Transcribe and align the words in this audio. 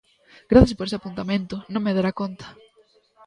Grazas 0.51 0.75
por 0.77 0.85
ese 0.87 0.97
apuntamento, 0.99 1.55
non 1.73 1.83
me 1.85 1.95
dera 1.97 2.17
conta. 2.21 2.47